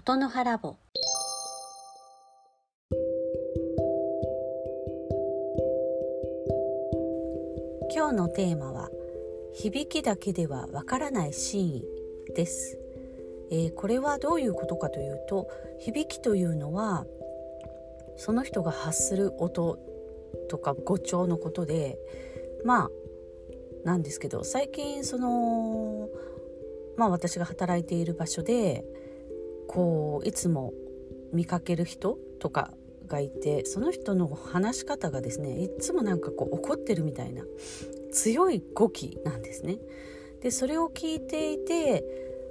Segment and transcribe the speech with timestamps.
[0.00, 0.78] ことの葉ラボ
[7.94, 8.88] 今日のテーマは
[9.52, 11.84] 響きだけではわからない真意
[12.34, 12.78] です、
[13.50, 17.04] えー、これはどういうことかというと響きというのは
[18.16, 19.78] その人が発する音
[20.48, 21.98] とか語調のことで
[22.64, 22.90] まあ
[23.84, 26.08] なんですけど最近その
[26.96, 28.82] まあ私が働いている場所で
[29.70, 30.72] こういつも
[31.32, 32.72] 見かける人とか
[33.06, 37.44] がいてその人の話し方がですねいつもなんかこう怒ってるみたいな
[38.10, 39.78] 強い語気なんですね。
[40.42, 42.02] でそれを聞いていて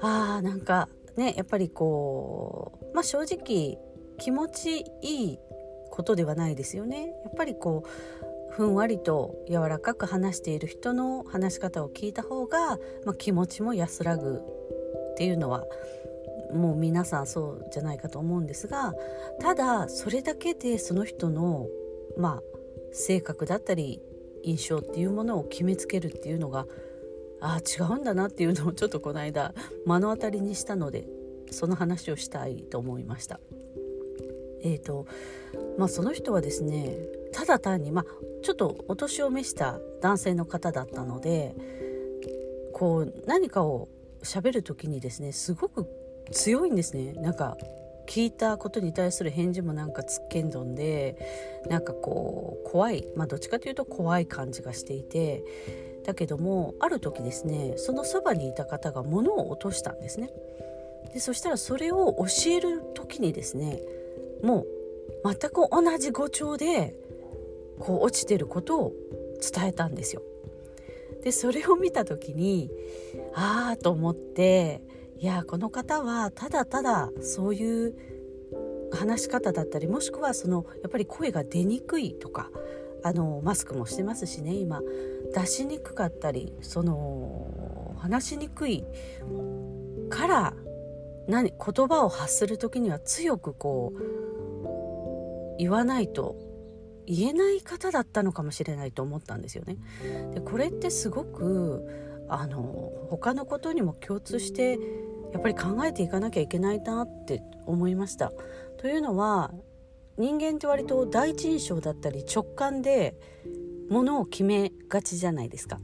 [0.00, 3.78] あーなんかねやっぱりこうまあ正直
[4.18, 5.38] 気持ちいい
[5.90, 7.08] ことではないですよね。
[7.24, 14.40] やっぱりこうふんわりと柔らかく話している人の話し方を聞いた方が、まあ、気持ちも安らぐ
[15.12, 15.66] っていうのは
[16.52, 18.94] もう皆さんそうじゃないかと思うんですが
[19.40, 21.66] ただそれだけでその人の
[22.16, 22.42] まあ
[22.92, 24.00] 性格だったり
[24.44, 26.66] 印象っていうものを決めつけるっていうのが
[27.40, 29.54] ああ違うんだなっていうのをちょっとこの間
[29.86, 31.08] 目の当たりにしたので
[31.50, 33.40] その話をしたいと思いました。
[34.64, 35.06] えーと
[35.76, 36.96] まあ、その人はですね
[37.32, 38.04] ただ単に、まあ、
[38.42, 41.56] ちょっとお年を召した男性の方だったので
[42.72, 43.88] こう何かを
[44.22, 45.86] 喋る時にですねすごく
[46.30, 47.12] 強いんですね。
[47.14, 47.56] なんか
[48.06, 51.16] 聞いたことに対する返事もなんかつっけんどんで
[51.68, 53.06] なんかこう怖い。
[53.16, 55.42] まあどっちかというと怖い感じがしていて。
[56.04, 60.30] だけどもある時ですねそのそばにいた方が物を落としたんですね。
[61.12, 63.80] でそしたらそれを教える時にですね
[64.42, 64.64] も
[65.24, 66.94] う全く同じ語調で
[67.78, 68.92] こう落ちてることを
[69.40, 70.22] 伝えたんですよ。
[71.22, 72.70] でそれを見た時に
[73.34, 74.82] ああと思って
[75.22, 77.94] いやこの方はただただそういう
[78.92, 82.50] 話し方だったりもしくはそのやっぱり声が出にくいとか
[83.04, 84.82] あのマスクもしてますしね今
[85.32, 88.84] 出しにくかったりその話しにくい
[90.10, 90.54] から
[91.28, 96.34] 何言葉を発する時には強くこう言わないと
[97.06, 99.76] 言えない方だったのかもしれないと思ったんですよね。
[100.34, 101.86] でこれってすごく
[102.28, 104.78] あの他のことにも共通して
[105.32, 108.32] やっぱり考えていかなきゃいけないなって思いました。
[108.78, 109.52] というのは
[110.18, 113.16] 人間って割と第一印象だったり直感で
[113.88, 115.78] ものを決めがちじゃないですか。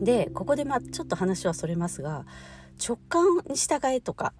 [0.00, 2.24] でここでまあちょっと話はそれますが
[2.84, 4.32] 直感に従えとか、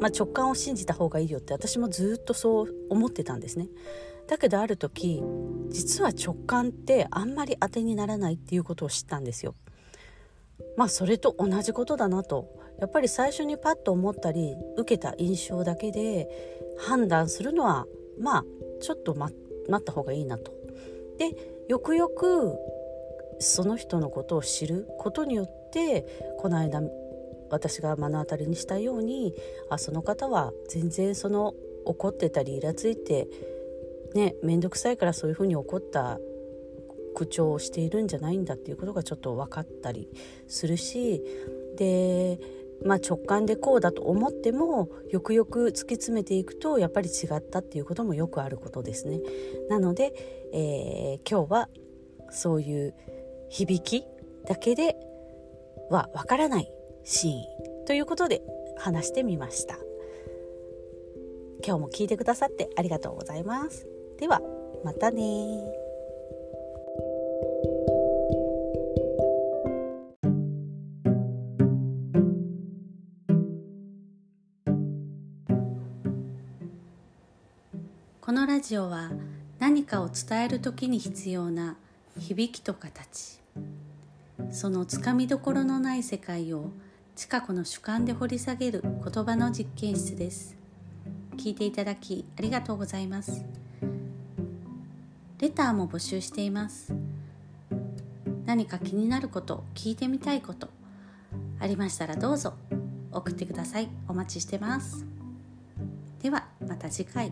[0.00, 3.68] まあ、直感を信じた方がいいよって私もずっとそう思ってたんですね。
[4.26, 5.22] だけどある時
[5.68, 9.54] 実は直感ってあんまり当てにならないっていうことを知ったんですよ。
[10.76, 12.48] まあそれと同じことだなと
[12.80, 16.28] やっぱり最初にパッと思ったり受けた印象だけで
[16.78, 17.86] 判断するのは
[18.18, 18.44] まあ
[18.80, 20.52] ちょっと待った方がいいなと。
[21.18, 21.30] で
[21.68, 22.54] よくよく
[23.38, 26.06] その人のことを知ることによって
[26.38, 26.82] この間
[27.50, 29.34] 私が目の当たりにしたように
[29.70, 33.28] あその方は全然その怒ってたりイラついて
[34.14, 36.18] ね面倒くさいからそういうふうに怒った
[37.14, 40.08] 口調をしているんじゃないんだっていうことがちょっと分かったり
[40.48, 41.22] するし
[41.76, 42.38] で、
[42.84, 49.20] まあ、直感でこうだと思ってもよくよく突き詰めていくとやっぱり違ったっていうこともよくあることですね。
[49.68, 50.12] なので、
[50.52, 51.68] えー、今日は
[52.30, 52.94] そういう
[53.48, 54.06] 響き
[54.46, 54.96] だけで
[55.90, 56.70] はわからない
[57.04, 57.32] シー
[57.82, 58.42] ンということで
[58.76, 59.78] 話してみました。
[61.66, 63.86] 今日も聞いてくださってありがとうございます。
[64.18, 64.42] では
[64.84, 65.83] またね
[78.24, 79.10] このラジオは
[79.58, 81.76] 何かを伝える時に必要な
[82.18, 83.38] 響きと形
[84.50, 86.70] そのつかみどころのない世界を
[87.16, 90.56] 近くの主観で掘り下げる言葉の実験室です。
[91.36, 93.44] 聞いていただきありがとうございます。
[95.38, 96.94] レターも募集しています。
[98.46, 100.70] 何か気になること聞いてみたいこと
[101.60, 102.54] ありましたらどうぞ
[103.12, 103.90] 送ってください。
[104.08, 105.04] お待ちしてます。
[106.22, 107.30] ではまた次回。